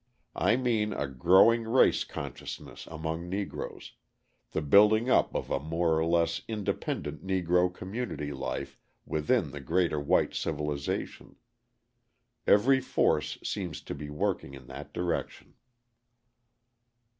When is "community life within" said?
7.71-9.51